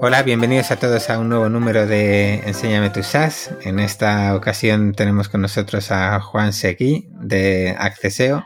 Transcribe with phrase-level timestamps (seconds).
[0.00, 3.52] Hola, bienvenidos a todos a un nuevo número de Enséñame tu SaaS.
[3.62, 8.44] En esta ocasión tenemos con nosotros a Juan Seguí de Acceseo,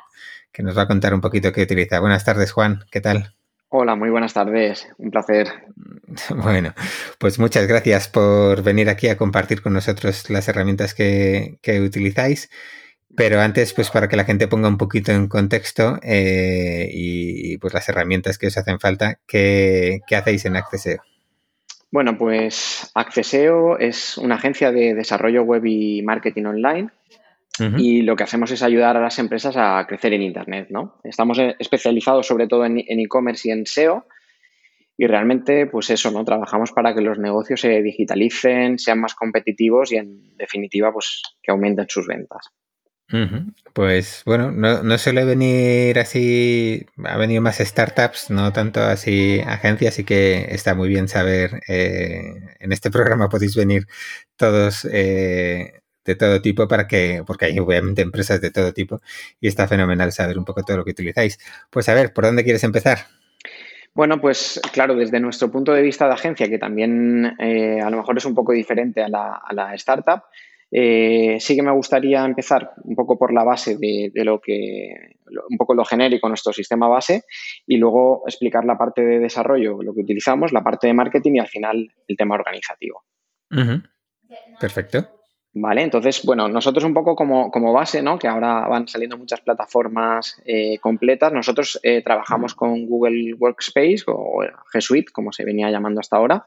[0.53, 2.01] que nos va a contar un poquito qué utiliza.
[2.01, 3.35] Buenas tardes, Juan, ¿qué tal?
[3.75, 5.49] Hola, muy buenas tardes, un placer.
[6.37, 6.75] Bueno,
[7.19, 12.51] pues muchas gracias por venir aquí a compartir con nosotros las herramientas que, utilizáis.
[13.17, 17.73] Pero antes, pues para que la gente ponga un poquito en contexto eh, y pues
[17.73, 21.03] las herramientas que os hacen falta, ¿qué, qué hacéis en Acceseo?
[21.91, 26.91] Bueno, pues Acceseo es una agencia de desarrollo web y marketing online
[27.59, 31.01] y lo que hacemos es ayudar a las empresas a crecer en Internet, ¿no?
[31.05, 34.07] Estamos eh, especializados sobre todo en e-commerce y en SEO
[34.97, 36.25] y realmente, pues eso, ¿no?
[36.25, 41.51] Trabajamos para que los negocios se digitalicen, sean más competitivos y en definitiva, pues que
[41.51, 42.51] aumenten sus ventas.
[43.75, 49.95] Pues bueno, no, no, suele venir así, ha venido más startups, no tanto así agencias,
[49.95, 52.23] así que está muy bien saber, eh,
[52.59, 53.87] en este programa podéis venir
[54.37, 59.01] todos eh, de todo tipo para que, porque hay obviamente empresas de todo tipo
[59.41, 61.39] y está fenomenal saber un poco todo lo que utilizáis.
[61.71, 62.99] Pues a ver, ¿por dónde quieres empezar?
[63.95, 67.99] Bueno, pues claro, desde nuestro punto de vista de agencia, que también eh, a lo
[67.99, 70.23] mejor es un poco diferente a la, a la startup,
[70.75, 75.19] eh, sí que me gustaría empezar un poco por la base de, lo que,
[75.51, 77.25] un poco lo genérico, nuestro sistema base,
[77.67, 81.39] y luego explicar la parte de desarrollo, lo que utilizamos, la parte de marketing y
[81.41, 83.05] al final el tema organizativo.
[84.59, 85.22] Perfecto.
[85.55, 88.19] Vale, entonces, bueno, nosotros un poco como, base, ¿no?
[88.19, 91.31] Que ahora van saliendo muchas plataformas eh, completas.
[91.33, 94.43] Nosotros eh, trabajamos con Google Workspace o
[94.73, 96.45] G Suite, como se venía llamando hasta ahora.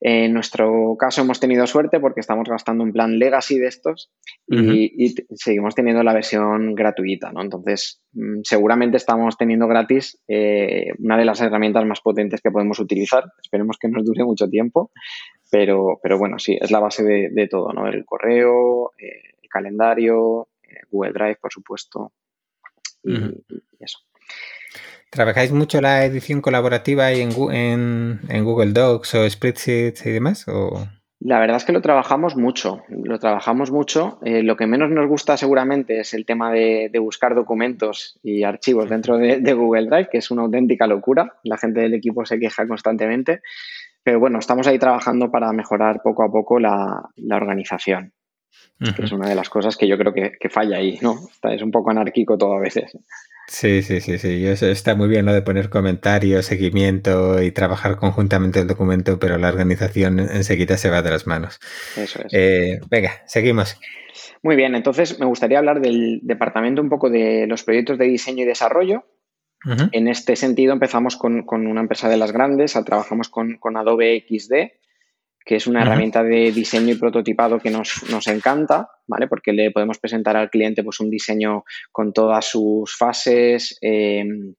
[0.00, 4.10] En nuestro caso hemos tenido suerte porque estamos gastando un plan legacy de estos
[4.46, 7.42] y, seguimos teniendo la versión gratuita, ¿no?
[7.42, 12.78] Entonces, mm, seguramente estamos teniendo gratis eh, una de las herramientas más potentes que podemos
[12.78, 13.24] utilizar.
[13.42, 14.90] Esperemos que nos dure mucho tiempo,
[15.50, 17.86] pero, pero bueno, sí, es la base de, todo, ¿no?
[17.86, 22.12] El correo, eh, el calendario, eh, Google Drive, por supuesto,
[23.04, 23.14] y
[23.78, 23.98] eso.
[25.10, 27.30] ¿Trabajáis mucho la edición colaborativa en,
[28.28, 30.46] en, Google Docs o Spreadsheets y demás?
[30.48, 30.86] O?
[31.20, 34.18] La verdad es que lo trabajamos mucho, lo trabajamos mucho.
[34.22, 38.90] Eh, lo que menos nos gusta seguramente es el tema de, buscar documentos y archivos
[38.90, 41.34] dentro de, Google Drive, que es una auténtica locura.
[41.42, 43.40] La gente del equipo se queja constantemente.
[44.06, 48.12] Pero bueno, estamos ahí trabajando para mejorar poco a poco la, organización,
[48.78, 51.16] que es una de las cosas que yo creo que, que falla ahí, ¿no?
[51.42, 52.96] Es un poco anárquico todo a veces.
[53.48, 54.46] Sí, sí, sí, sí.
[54.46, 59.38] Eso está muy bien lo de poner comentarios, seguimiento y trabajar conjuntamente el documento, pero
[59.38, 61.58] la organización enseguida se va de las manos.
[61.96, 62.32] Eso es.
[62.32, 63.76] Eh, venga, seguimos.
[64.40, 68.44] Muy bien, entonces me gustaría hablar del departamento un poco de los proyectos de diseño
[68.44, 69.04] y desarrollo.
[69.92, 74.52] En este sentido, empezamos con, una empresa de las grandes, trabajamos con, con Adobe XD,
[75.46, 79.28] que es una herramienta de diseño y prototipado que nos, encanta, ¿vale?
[79.28, 81.62] Porque le podemos presentar al cliente pues, un diseño
[81.92, 84.54] con todas sus fases, em,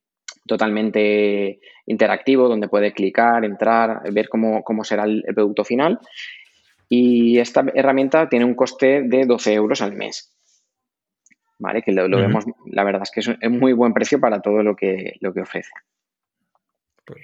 [0.46, 6.00] totalmente interactivo, donde puede clicar, entrar, ver cómo, será el, producto final.
[6.88, 10.37] Y esta herramienta tiene un coste de 12 euros al mes.
[11.60, 11.82] ¿Vale?
[11.82, 14.76] Que lo, vemos, la verdad es que es un muy buen precio para todo lo
[14.76, 15.72] que, lo que ofrece.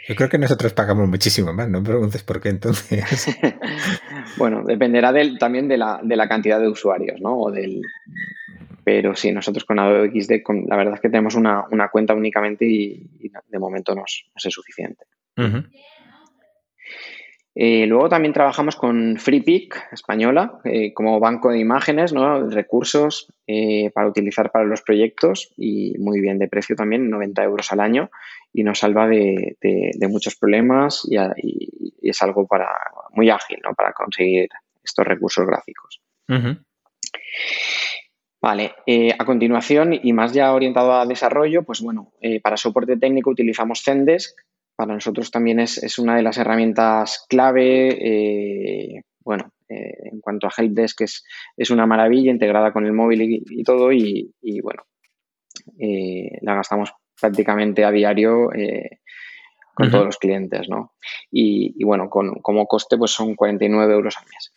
[0.07, 3.27] Yo creo que nosotros pagamos muchísimo más, no me preguntes por qué entonces.
[4.37, 7.37] bueno, dependerá también de la, cantidad de usuarios, ¿no?
[7.37, 7.81] O del,
[8.85, 13.29] pero sí, nosotros con Adobe XD, la verdad es que tenemos una, cuenta únicamente y,
[13.49, 15.05] de momento nos, es suficiente.
[17.55, 22.49] Eh, luego también trabajamos con FreePic española eh, como banco de imágenes, ¿no?
[22.49, 27.71] recursos eh, para utilizar para los proyectos y muy bien de precio también, 90 euros
[27.71, 28.09] al año
[28.51, 29.55] y nos salva de,
[30.09, 31.17] muchos problemas y,
[32.01, 32.69] es algo para
[33.11, 33.73] muy ágil ¿no?
[33.73, 34.49] para conseguir
[34.83, 36.01] estos recursos gráficos.
[38.41, 38.73] Vale,
[39.17, 42.11] a continuación y más ya orientado a desarrollo, pues bueno,
[42.41, 44.35] para soporte técnico utilizamos Zendesk
[44.75, 47.89] para nosotros también es, una de las herramientas clave.
[47.89, 51.23] Eh, bueno, eh, en cuanto a Helpdesk es,
[51.55, 54.83] es una maravilla integrada con el móvil y, todo y, bueno,
[55.79, 58.49] eh, la gastamos prácticamente a diario
[59.75, 60.93] con todos los clientes, ¿no?
[61.31, 64.53] Y, bueno, con, como coste pues son 49 euros al mes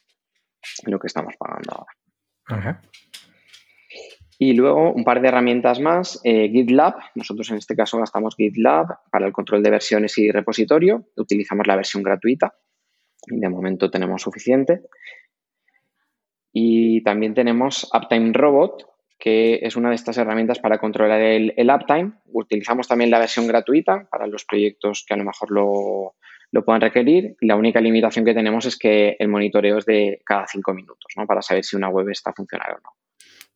[0.84, 1.86] lo que estamos pagando
[2.48, 2.82] ahora.
[4.38, 8.98] Y luego un par de herramientas más, eh, GitLab, nosotros en este caso gastamos GitLab
[9.10, 12.54] para el control de versiones y repositorio, utilizamos la versión gratuita,
[13.26, 14.82] de momento tenemos suficiente.
[16.52, 18.86] Y también tenemos Uptime Robot,
[19.18, 22.12] que es una de estas herramientas para controlar el, uptime.
[22.26, 26.14] Utilizamos también la versión gratuita para los proyectos que a lo mejor lo,
[26.52, 27.36] lo puedan requerir.
[27.40, 31.26] La única limitación que tenemos es que el monitoreo es de cada cinco minutos, ¿no?
[31.26, 33.05] Para saber si una web está funcionando o no.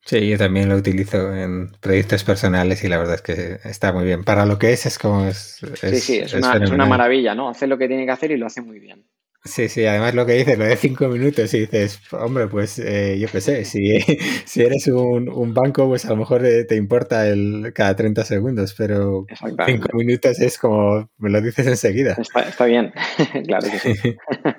[0.03, 4.03] Sí, yo también lo utilizo en proyectos personales y la verdad es que está muy
[4.03, 4.23] bien.
[4.23, 5.27] Para lo que es, es como...
[5.27, 7.49] Es, sí, sí, es, una, es, una, maravilla, ¿no?
[7.49, 9.05] Hace lo que tiene que hacer y lo hace muy bien.
[9.43, 13.17] Sí, sí, además lo que dices, lo de cinco minutos y dices, hombre, pues eh,
[13.19, 13.99] yo qué sé, si,
[14.45, 18.23] si eres un, un, banco, pues a lo mejor eh, te importa el cada 30
[18.23, 19.25] segundos, pero
[19.65, 22.17] cinco minutos es como, me lo dices enseguida.
[22.19, 22.93] Está, está bien,
[23.47, 23.93] claro que sí.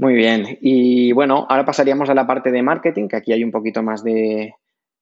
[0.00, 3.50] Muy bien, y bueno, ahora pasaríamos a la parte de marketing, que aquí hay un
[3.50, 4.54] poquito más de,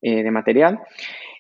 [0.03, 0.81] eh, de material.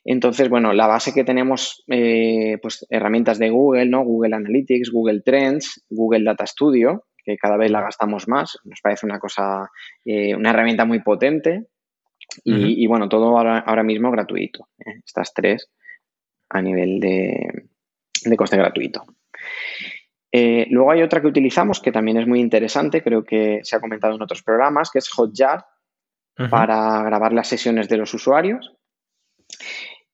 [0.04, 4.04] Entonces, bueno, la base que tenemos, eh, pues herramientas de Google, ¿no?
[4.04, 9.06] Google Analytics, Google Trends, Google Data Studio, que cada vez la gastamos más, nos parece
[9.06, 9.68] una cosa,
[10.04, 11.66] eh, una herramienta muy potente
[12.44, 14.68] y, bueno, todo ahora, mismo gratuito,
[15.04, 15.68] estas tres
[16.48, 17.66] a nivel de,
[18.36, 19.04] coste gratuito.
[20.32, 24.14] Luego hay otra que utilizamos que también es muy interesante, creo que se ha comentado
[24.14, 25.66] en otros programas, que es Hotjar
[26.50, 28.76] para grabar las sesiones de los usuarios.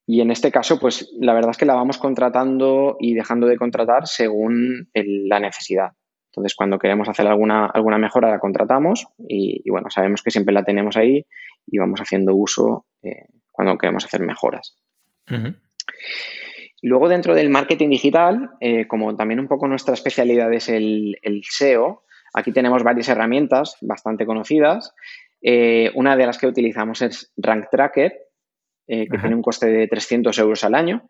[0.06, 3.56] Y en este caso, pues la verdad es que la vamos contratando y dejando de
[3.56, 5.92] contratar según la necesidad.
[6.30, 10.64] Entonces, cuando queremos hacer alguna, alguna mejora, la contratamos y, bueno, sabemos que siempre la
[10.64, 11.24] tenemos ahí
[11.66, 14.76] y vamos haciendo uso eh, cuando queremos hacer mejoras.
[16.86, 22.02] Luego, dentro del marketing digital, eh, como también un poco nuestra especialidad es el, SEO,
[22.34, 24.94] aquí tenemos varias herramientas bastante conocidas.
[25.40, 28.12] Eh, una de las que utilizamos es Rank Tracker,
[28.86, 31.08] eh, que tiene un coste de 300 euros al año.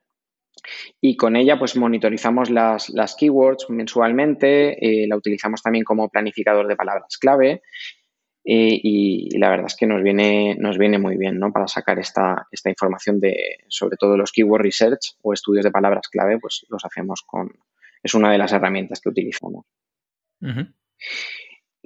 [1.01, 6.77] Y con ella, pues monitorizamos las, keywords mensualmente, eh, la utilizamos también como planificador de
[6.77, 7.63] palabras clave.
[8.45, 11.51] Eh, y, la verdad es que nos viene, nos viene muy bien ¿no?
[11.51, 16.09] para sacar esta, esta información de, sobre todo los keyword research o estudios de palabras
[16.09, 17.51] clave, pues los hacemos con,
[18.03, 19.65] es una de las herramientas que utilizamos.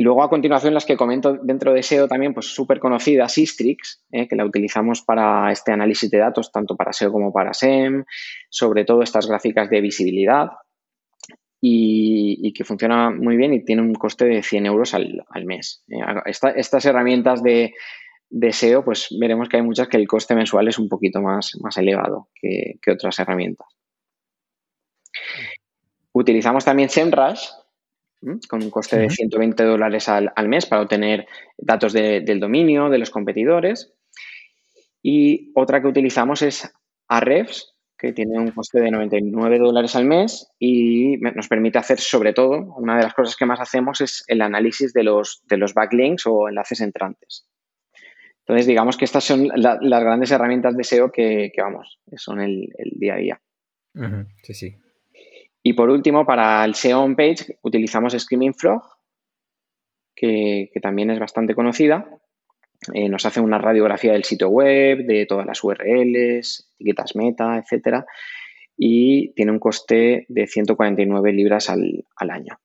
[0.01, 4.29] Luego, a continuación, las que comento dentro de SEO también, pues súper conocida, Sistrix, eh,
[4.29, 8.05] que la utilizamos para este análisis de datos, tanto para SEO como para SEM,
[8.49, 10.51] sobre todo estas gráficas de visibilidad
[11.61, 15.85] y, que funciona muy bien y tiene un coste de 100 euros al, mes.
[15.89, 16.01] Eh,
[16.57, 17.73] estas herramientas de,
[18.51, 21.77] SEO, pues veremos que hay muchas que el coste mensual es un poquito más, más
[21.77, 23.67] elevado que, que otras herramientas.
[26.13, 27.49] Utilizamos también SEMrush,
[28.49, 31.27] con un coste de 120 dólares al, mes para obtener
[31.57, 33.95] datos del dominio, de los competidores.
[35.03, 36.73] Y otra que utilizamos es
[37.07, 42.33] Ahrefs, que tiene un coste de 99 dólares al mes y nos permite hacer sobre
[42.33, 45.75] todo, una de las cosas que más hacemos es el análisis de los, de los
[45.75, 47.49] backlinks o enlaces entrantes.
[48.41, 53.15] Entonces, digamos que estas son las grandes herramientas de SEO que, vamos, son el, día
[53.15, 53.41] a día.
[54.43, 54.77] Sí, sí.
[55.63, 58.83] Y por último, para el SEO on page utilizamos Screaming Frog,
[60.15, 62.18] que, también es bastante conocida.
[62.93, 68.07] Eh, nos hace una radiografía del sitio web, de todas las URLs, etiquetas meta, etcétera,
[68.77, 72.59] y tiene un coste de 149 libras al, año,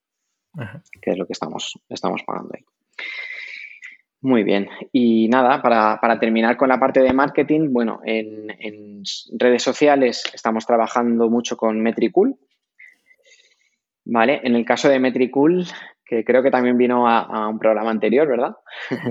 [1.02, 2.64] que es lo que estamos, estamos pagando ahí.
[4.22, 4.70] Muy bien.
[4.92, 9.04] Y nada, para, terminar con la parte de marketing, bueno, en, en,
[9.38, 12.38] redes sociales estamos trabajando mucho con Metricool,
[14.06, 15.66] Vale, en el caso de Metricool,
[16.06, 18.56] que creo que también vino a, un programa anterior, ¿verdad?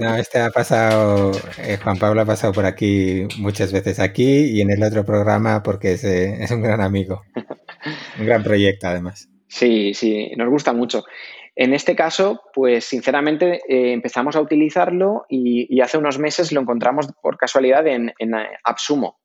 [0.01, 4.61] No, este ha pasado, eh, Juan Pablo ha pasado por aquí muchas veces aquí y
[4.61, 7.23] en el otro programa porque es, eh, un gran amigo,
[8.19, 9.29] un gran proyecto además.
[9.49, 11.05] Sí, sí, nos gusta mucho.
[11.55, 17.09] En este caso, pues sinceramente eh, empezamos a utilizarlo y, hace unos meses lo encontramos
[17.23, 18.33] por casualidad en, en
[18.65, 19.19] AppSumo.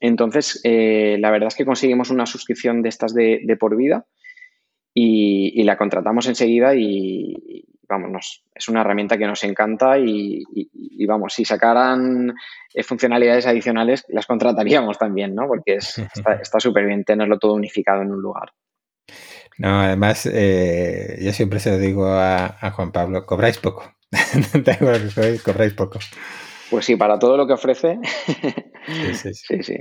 [0.00, 4.06] entonces, la verdad es que conseguimos una suscripción de estas de, de por vida
[4.98, 10.42] y, la contratamos enseguida y, vamos, es una herramienta que nos encanta y,
[11.06, 12.34] vamos, si sacaran
[12.72, 15.46] eh, funcionalidades adicionales las contrataríamos también, ¿no?
[15.46, 15.76] Porque
[16.40, 18.52] está súper bien tenerlo todo unificado en un lugar.
[19.58, 23.92] No, además, eh, yo siempre se lo digo a, Juan Pablo, cobráis poco.
[25.44, 25.98] cobráis poco.
[26.70, 27.98] Pues sí, para todo lo que ofrece.
[29.12, 29.76] sí, sí, sí.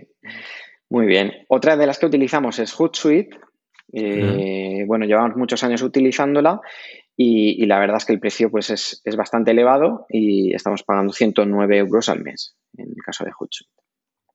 [0.90, 1.32] Muy bien.
[1.48, 3.38] Otra de las que utilizamos es Hootsuite,
[3.94, 6.62] eh, bueno, llevamos muchos años utilizándola
[7.18, 11.78] y, la verdad es que el precio pues es, bastante elevado y estamos pagando 109
[11.78, 13.72] euros al mes en el caso de Hootsuite.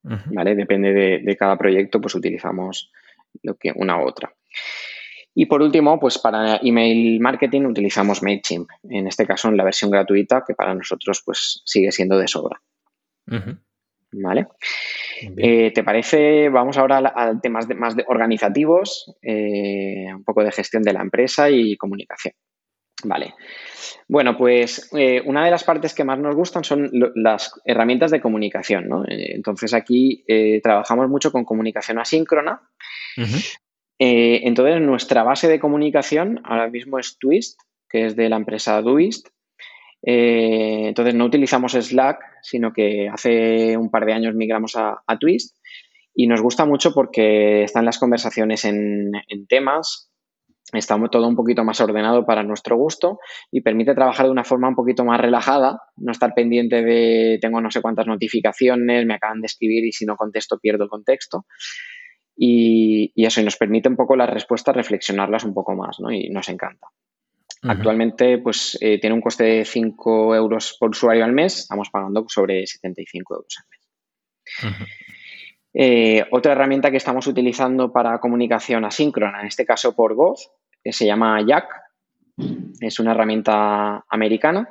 [0.02, 0.54] ¿Vale?
[0.54, 2.90] Depende de, cada proyecto, pues utilizamos
[3.42, 4.32] lo que una u otra.
[5.34, 9.90] Y por último, pues para email marketing utilizamos MailChimp, en este caso en la versión
[9.90, 12.60] gratuita, que para nosotros pues sigue siendo de sobra.
[14.12, 14.48] ¿Vale?
[15.36, 16.48] Eh, ¿Te parece?
[16.48, 21.76] Vamos ahora a, temas más organizativos, eh, un poco de gestión de la empresa y
[21.76, 22.34] comunicación.
[23.04, 23.34] Vale.
[24.08, 28.20] Bueno, pues eh, una de las partes que más nos gustan son las herramientas de
[28.20, 29.04] comunicación, ¿no?
[29.08, 30.24] entonces aquí
[30.62, 32.60] trabajamos mucho con comunicación asíncrona.
[33.98, 39.28] entonces nuestra base de comunicación ahora mismo es Twist, que es de la empresa Doist.
[40.02, 45.58] Eh, entonces no utilizamos Slack, sino que hace un par de años migramos a, Twist
[46.14, 49.12] y nos gusta mucho porque están las conversaciones en,
[49.48, 50.10] temas,
[50.72, 53.18] está todo un poquito más ordenado para nuestro gusto
[53.50, 57.60] y permite trabajar de una forma un poquito más relajada, no estar pendiente de tengo
[57.60, 61.44] no sé cuántas notificaciones, me acaban de escribir y si no contesto pierdo el contexto.
[62.36, 66.10] Y, y eso, y nos permite un poco las respuestas reflexionarlas un poco más, ¿no?
[66.10, 66.86] Y nos encanta.
[67.62, 71.58] Actualmente, pues eh, tiene un coste de 5 euros por usuario al mes.
[71.58, 74.88] Estamos pagando sobre 75 euros al mes.
[75.72, 80.50] Eh, otra herramienta que estamos utilizando para comunicación asíncrona, en este caso por voz,
[80.82, 81.68] que se llama Jack.
[82.80, 84.68] Es una herramienta americana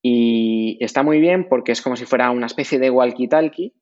[0.00, 3.74] y está muy bien porque es como si fuera una especie de walkie-talkie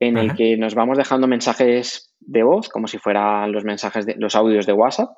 [0.00, 4.14] en el que nos vamos dejando mensajes de voz, como si fueran los mensajes de
[4.16, 5.10] los audios de WhatsApp,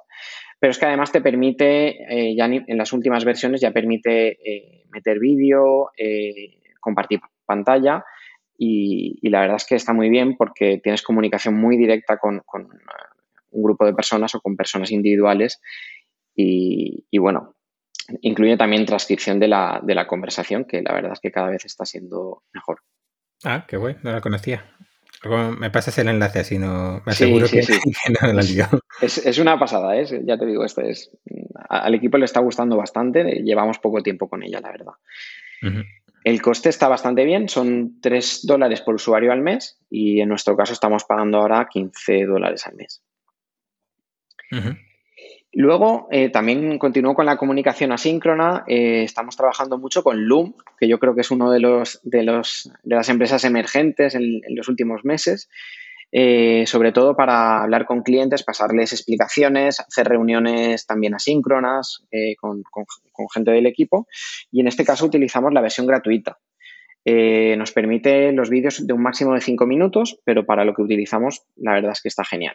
[0.61, 4.85] pero es que además te permite, eh, ya en las últimas versiones ya permite eh,
[4.91, 8.05] meter vídeo, eh, compartir pantalla
[8.57, 12.43] y, la verdad es que está muy bien porque tienes comunicación muy directa con,
[13.53, 15.61] un grupo de personas o con personas individuales
[16.37, 17.55] y, bueno,
[18.21, 21.65] incluye también transcripción de la, de la conversación que la verdad es que cada vez
[21.65, 22.81] está siendo mejor.
[23.45, 24.65] Ah, qué bueno, no la conocía
[25.29, 27.63] me pasas el enlace así, no me aseguro que,
[28.21, 28.43] no la
[29.03, 30.07] Es, una pasada, ¿eh?
[30.25, 31.11] ya te digo, esto es.
[31.69, 34.93] Al equipo le está gustando bastante, llevamos poco tiempo con ella, la verdad.
[36.25, 40.57] El coste está bastante bien, son 3 dólares por usuario al mes y en nuestro
[40.57, 43.03] caso estamos pagando ahora 15 dólares al mes.
[45.53, 48.63] Luego, eh, también continúo con la comunicación asíncrona.
[48.69, 52.23] Eh, estamos trabajando mucho con Loom, que yo creo que es uno de, los, de,
[52.23, 55.49] los, de las empresas emergentes en, los últimos meses,
[56.13, 62.05] eh, sobre todo para hablar con clientes, pasarles explicaciones, hacer reuniones también asíncronas
[62.41, 62.63] con,
[63.35, 64.07] gente del equipo.
[64.53, 66.39] Y en este caso utilizamos la versión gratuita.
[67.05, 71.43] nos permite los vídeos de un máximo de 5 minutos, pero para lo que utilizamos,
[71.57, 72.55] la verdad es que está genial.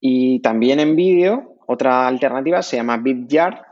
[0.00, 3.62] Y también en vídeo, otra alternativa se llama BitYard,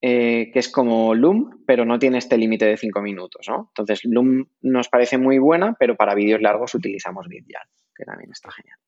[0.00, 3.70] eh, que es como Loom, pero no tiene este límite de 5 minutos, ¿no?
[3.70, 8.50] Entonces, Loom nos parece muy buena, pero para vídeos largos utilizamos BitYard, que también está
[8.50, 8.78] genial.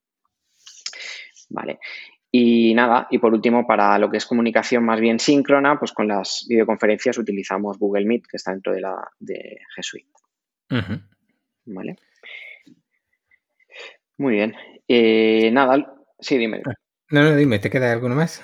[1.48, 1.78] Vale.
[2.32, 6.06] Y nada, y por último, para lo que es comunicación más bien síncrona, pues con
[6.06, 10.10] las videoconferencias utilizamos Google Meet, que está dentro de la de G Suite.
[11.64, 11.96] Vale.
[14.16, 14.54] Muy bien.
[14.86, 16.62] Eh, nada, Sí, dime.
[16.66, 16.74] Ah,
[17.10, 18.42] no, no, dime, ¿te queda alguno más?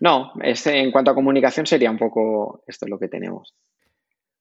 [0.00, 3.54] No, este, en cuanto a comunicación sería un poco esto es lo que tenemos.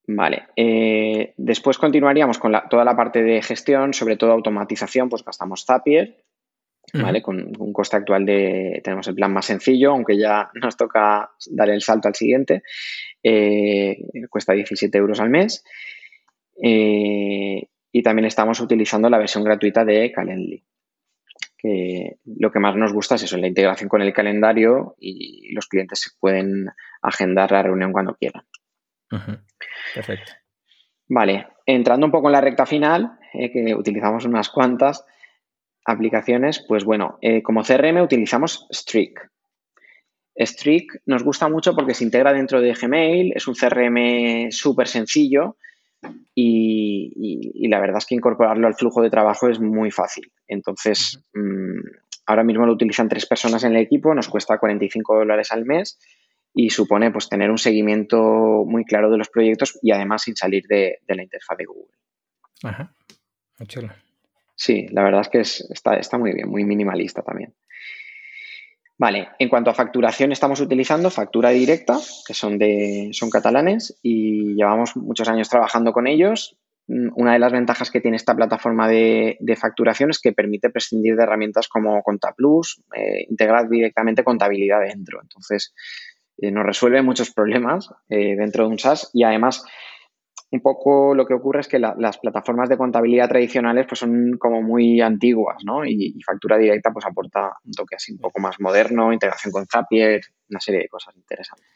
[0.08, 0.48] Vale.
[0.56, 6.24] Eh, después continuaríamos con toda la parte de gestión, sobre todo automatización, pues gastamos Zapier,
[6.94, 7.22] ¿vale?
[7.22, 11.70] Con un coste actual de, tenemos el plan más sencillo, aunque ya nos toca dar
[11.70, 12.64] el salto al siguiente,
[13.22, 13.98] eh,
[14.30, 15.66] cuesta 17 euros al mes.
[16.64, 20.64] Eh, y también estamos utilizando la versión gratuita de Calendly
[21.58, 25.68] que lo que más nos gusta es eso, la integración con el calendario y los
[25.68, 26.70] clientes pueden
[27.02, 28.44] agendar la reunión cuando quieran.
[29.94, 30.34] Perfecto.
[31.10, 35.06] Vale, entrando un poco en la recta final, eh, que utilizamos unas cuantas
[35.86, 39.32] aplicaciones, pues bueno, eh, como CRM utilizamos Streak.
[40.36, 45.58] Streak nos gusta mucho porque se integra dentro de Gmail, es un CRM súper sencillo
[46.40, 50.32] y, la verdad es que incorporarlo al flujo de trabajo es muy fácil.
[50.48, 51.80] Entonces, mm,
[52.28, 56.00] ahora mismo lo utilizan tres personas en el equipo, nos cuesta 45 dólares al mes
[56.54, 60.64] y supone pues tener un seguimiento muy claro de los proyectos y además sin salir
[60.68, 61.94] de, la interfaz de Google.
[62.64, 62.94] Ajá,
[63.60, 63.90] muy chulo.
[64.56, 65.40] Sí, la verdad es que
[65.74, 67.54] está, está muy bien, muy minimalista también.
[69.00, 74.56] Vale, en cuanto a facturación estamos utilizando factura directa, que son, de, son catalanes y
[74.56, 76.58] llevamos muchos años trabajando con ellos.
[76.88, 81.16] Mm, una de las ventajas que tiene esta plataforma de, facturación es que permite prescindir
[81.16, 85.20] de herramientas como ContaPlus, eh, integrar directamente contabilidad dentro.
[85.22, 85.76] Entonces,
[86.40, 89.64] eh, nos resuelve muchos problemas eh, dentro de un SaaS y además
[90.50, 94.62] un poco lo que ocurre es que las plataformas de contabilidad tradicionales pues son como
[94.62, 95.86] muy antiguas, ¿no?
[95.86, 99.66] Y, y, factura directa pues aporta un toque así un poco más moderno, integración con
[99.66, 101.68] Zapier, una serie de cosas interesantes.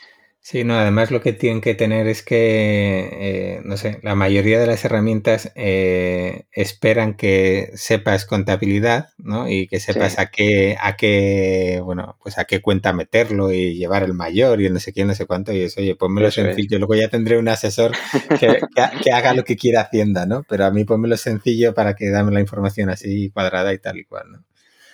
[0.43, 4.60] Sí, no, además lo que tienen que tener es que, eh, no sé, la mayoría
[4.60, 9.48] de las herramientas eh, esperan que sepas contabilidad, ¿no?
[9.48, 14.01] Y que sepas a qué, a qué, bueno, pues a qué cuenta meterlo y llevar
[14.01, 15.53] el mayor y no sé quién, no sé cuánto.
[15.53, 16.79] Y eso, oye, ponmelo sencillo.
[16.79, 17.91] Luego ya tendré un asesor
[18.39, 18.60] que,
[19.03, 20.43] que, haga lo que quiera Hacienda, ¿no?
[20.50, 24.05] Pero a mí ponmelo sencillo para que dame la información así cuadrada y tal y
[24.05, 24.43] cual, ¿no?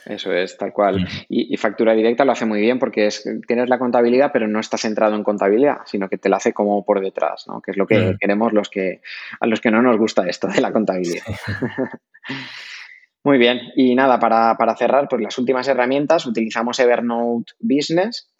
[0.08, 1.06] Eso es, tal cual.
[1.28, 4.82] Y, factura directa lo hace muy bien porque es, tienes la contabilidad, pero no estás
[4.82, 7.62] centrado en contabilidad, sino que te la hace como por detrás, ¿no?
[7.62, 9.02] Que es lo que queremos los que,
[9.40, 11.26] a los que no nos gusta esto de la contabilidad.
[13.24, 13.60] muy bien.
[13.76, 18.32] Y nada, para, para, cerrar, pues las últimas herramientas, utilizamos Evernote Business.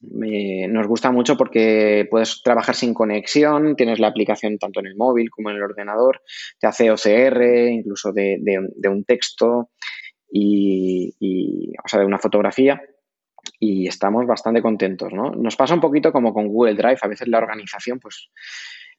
[0.00, 5.30] nos gusta mucho porque puedes trabajar sin conexión, tienes la aplicación tanto en el móvil
[5.30, 6.22] como en el ordenador,
[6.60, 9.70] te hace OCR, incluso de, de un texto,
[10.36, 12.82] y, o sea, de una fotografía
[13.60, 15.30] y estamos bastante contentos, ¿no?
[15.30, 18.30] Nos pasa un poquito como con Google Drive, a veces la organización, pues,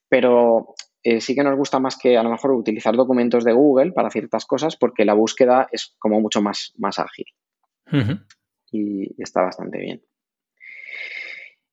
[0.07, 3.91] pero eh, sí que nos gusta más que a lo mejor utilizar documentos de Google
[3.91, 7.25] para ciertas cosas porque la búsqueda es como mucho más, más ágil
[8.71, 10.01] y, está bastante bien.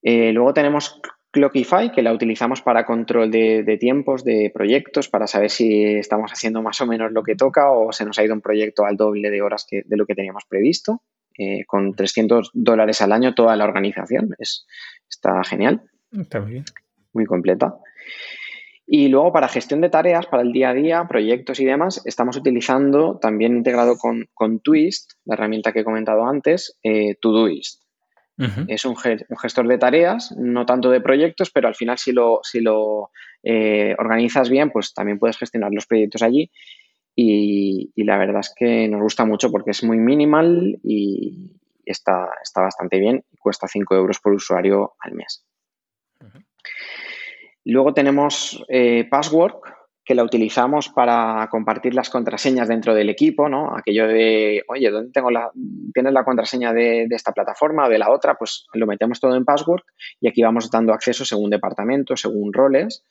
[0.02, 1.00] Eh, luego tenemos
[1.32, 6.62] Clockify, que la utilizamos para control de, tiempos, de proyectos, para saber si estamos haciendo
[6.62, 9.30] más o menos lo que toca o se nos ha ido un proyecto al doble
[9.30, 11.02] de horas que, de lo que teníamos previsto.
[11.38, 14.34] Eh, con 300 dólares al año toda la organización.
[14.38, 14.66] Es,
[15.08, 15.80] está genial.
[16.12, 16.64] Está muy bien.
[17.14, 17.78] Muy completa.
[18.86, 22.36] Y luego para gestión de tareas, para el día a día, proyectos y demás, estamos
[22.36, 27.81] utilizando también integrado con, con Twist, la herramienta que he comentado antes, eh, Todoist.
[28.66, 32.60] Es un, gestor de tareas, no tanto de proyectos, pero al final si lo, si
[32.60, 33.10] lo
[33.42, 36.50] eh, organizas bien, pues también puedes gestionar los proyectos allí.
[37.14, 41.52] Y, la verdad es que nos gusta mucho porque es muy minimal y
[41.84, 45.44] está, está bastante bien y cuesta 5 euros por usuario al mes.
[47.64, 53.76] Luego tenemos eh, Passwork, que la utilizamos para compartir las contraseñas dentro del equipo, ¿no?
[53.76, 55.50] Aquello de, oye, ¿dónde tengo la,
[55.94, 58.34] tienes la contraseña de, esta plataforma o de la otra?
[58.34, 59.82] Pues lo metemos todo en Password
[60.20, 63.04] y aquí vamos dando acceso según departamento, según roles.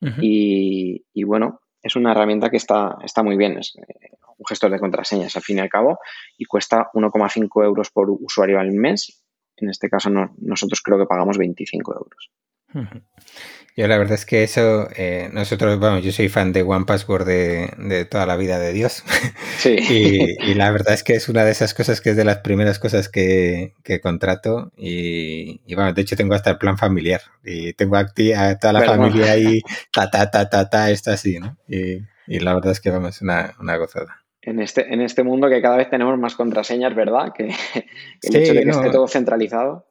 [0.00, 4.78] y, bueno, es una herramienta que está, está muy bien, es eh, un gestor de
[4.78, 5.98] contraseñas al fin y al cabo
[6.36, 9.24] y cuesta 1,5 euros por usuario al mes.
[9.56, 12.30] En este caso nosotros creo que pagamos 25 euros.
[13.76, 17.26] Yo la verdad es que eso, eh, nosotros, bueno, yo soy fan de One Password
[17.26, 19.04] de, toda la vida de Dios.
[19.58, 19.76] Sí.
[19.88, 22.78] y, la verdad es que es una de esas cosas que es de las primeras
[22.78, 24.70] cosas que, contrato.
[24.76, 27.20] Y, bueno, de hecho tengo hasta el plan familiar.
[27.44, 29.60] Y tengo a, toda la familia ahí,
[29.92, 31.56] ta, ta, ta, ta, ta, está así, ¿no?
[31.68, 32.00] Y,
[32.40, 34.22] la verdad es que vamos, una, una gozada.
[34.42, 37.32] En este, en este mundo que cada vez tenemos más contraseñas, ¿verdad?
[37.34, 37.44] Que,
[38.22, 39.85] el hecho de que esté todo centralizado.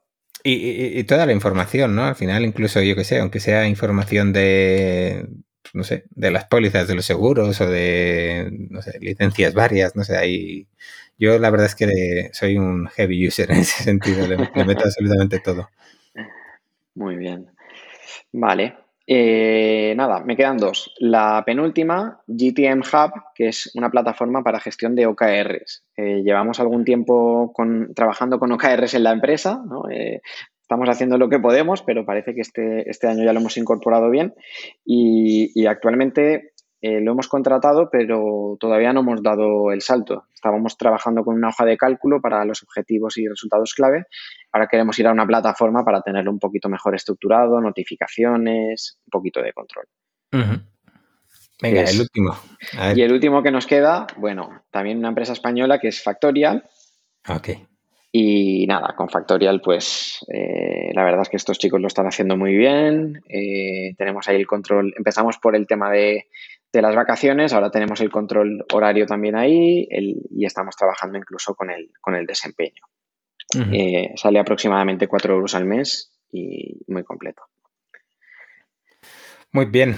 [0.48, 2.06] Y, toda la información, ¿no?
[2.06, 5.28] Al final, incluso yo que sé, aunque sea información de,
[5.74, 10.04] no sé, de las pólizas de los seguros o de, no sé, licencias varias, no
[10.04, 10.68] sé, ahí...
[11.18, 15.40] Yo la verdad es que soy un heavy user en ese sentido, le, meto absolutamente
[15.40, 15.70] todo.
[16.94, 17.50] Muy bien.
[18.32, 18.76] Vale.
[19.08, 20.94] Eh, nada, me quedan dos.
[21.00, 25.84] La penúltima, GTM Hub, que es una plataforma para gestión de OKRs.
[25.96, 27.54] Eh, llevamos algún tiempo
[27.96, 30.22] trabajando con OKRs en la empresa, eh,
[30.66, 34.10] estamos haciendo lo que podemos, pero parece que este, este año ya lo hemos incorporado
[34.10, 34.34] bien
[34.84, 36.54] y, actualmente
[37.02, 40.26] lo hemos contratado, pero todavía no hemos dado el salto.
[40.34, 44.06] Estábamos trabajando con una hoja de cálculo para los objetivos y resultados clave.
[44.52, 49.42] Ahora queremos ir a una plataforma para tenerlo un poquito mejor estructurado, notificaciones, un poquito
[49.42, 49.86] de control.
[51.62, 52.38] Venga, el último.
[52.96, 56.64] Y el último que nos queda, bueno, también una empresa española que es Factorial.
[57.28, 57.50] Ok.
[58.12, 62.38] Y nada, con Factorial, pues eh, la verdad es que estos chicos lo están haciendo
[62.38, 63.22] muy bien.
[63.28, 64.94] Eh, tenemos ahí el control.
[64.98, 66.28] Empezamos por el tema de,
[66.82, 71.92] las vacaciones, ahora tenemos el control horario también ahí y estamos trabajando incluso con el,
[72.02, 72.84] con el desempeño.
[73.72, 77.44] Eh, sale aproximadamente 4 euros al mes y muy completo.
[79.52, 79.96] Muy bien.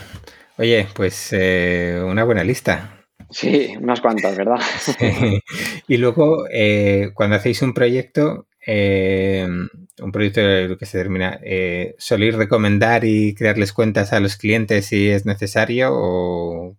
[0.58, 3.06] Oye, pues eh, una buena lista.
[3.30, 4.60] Sí, unas cuantas, ¿verdad?
[5.88, 9.48] Y luego, eh, cuando hacéis un proyecto, eh,
[10.02, 11.40] un proyecto que se termina,
[11.98, 16.76] ¿soléis recomendar y crearles cuentas a los clientes si es necesario o,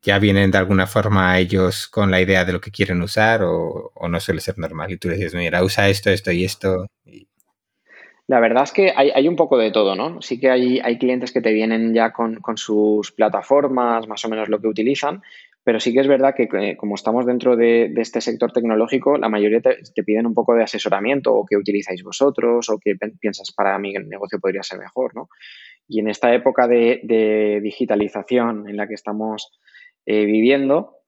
[0.00, 3.92] ya vienen de alguna forma ellos con la idea de lo que quieren usar o,
[4.08, 4.90] no suele ser normal?
[4.92, 6.86] Y tú les dices, mira, usa esto, esto y esto.
[8.28, 10.20] La verdad es que hay, un poco de todo, ¿no?
[10.20, 14.50] Sí que hay, hay clientes que te vienen ya con, sus plataformas, más o menos
[14.50, 15.22] lo que utilizan,
[15.68, 19.60] pero sí que es verdad que como estamos dentro de, este sector tecnológico, la mayoría
[19.60, 23.92] te, piden un poco de asesoramiento o qué utilizáis vosotros o qué piensas para mi
[23.92, 25.28] negocio podría ser mejor, ¿no?
[25.86, 29.60] Y en esta época de, digitalización en la que estamos
[30.06, 31.02] eh, viviendo,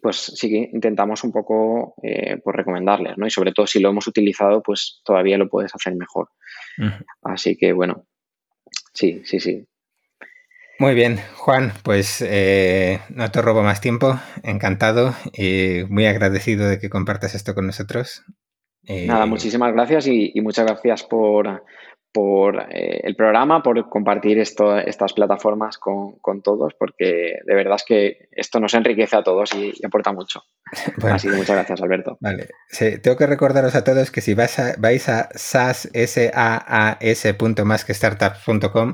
[0.00, 3.26] pues sí que intentamos un poco eh, pues recomendarles, ¿no?
[3.26, 6.28] Y sobre todo si lo hemos utilizado, pues todavía lo puedes hacer mejor.
[7.22, 8.04] Así que bueno,
[8.94, 9.66] sí, sí, sí.
[10.78, 16.78] Muy bien, Juan, pues eh, no te robo más tiempo, encantado y muy agradecido de
[16.78, 18.24] que compartas esto con nosotros.
[18.88, 21.64] Nada, muchísimas gracias y muchas gracias por,
[22.16, 27.84] por eh, el programa, por compartir esto, estas plataformas con, todos, porque de verdad es
[27.86, 30.40] que esto nos enriquece a todos y, aporta mucho.
[31.12, 32.16] Así que muchas gracias, Alberto.
[32.22, 32.48] Vale.
[33.02, 35.74] tengo que recordaros a todos que si vais a, vais a sas.com,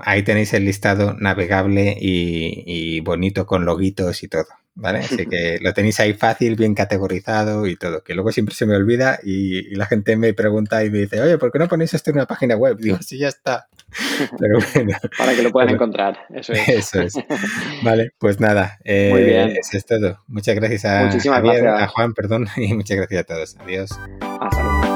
[0.04, 4.48] ahí tenéis el listado navegable y, y bonito con loguitos y todo.
[4.74, 4.98] ¿Vale?
[5.20, 8.76] Así que lo tenéis ahí fácil, bien categorizado y todo, que luego siempre se me
[8.76, 12.11] olvida y, la gente me pregunta y me dice, oye, ¿por qué no ponéis esto
[12.11, 12.76] en una página web?
[12.78, 13.68] Digo, sí, ya está.
[14.38, 14.96] Pero bueno.
[15.18, 16.68] Para que lo puedan encontrar, eso es.
[16.68, 17.14] Eso es.
[17.82, 18.78] Vale, pues nada.
[18.85, 19.50] Eh, Muy bien.
[19.50, 20.18] Eso es todo.
[20.28, 21.82] Muchas gracias a, Muchísimas gracias.
[21.82, 23.56] a Juan, perdón, y muchas gracias a todos.
[23.61, 23.90] Adiós.
[24.40, 24.91] Hasta luego.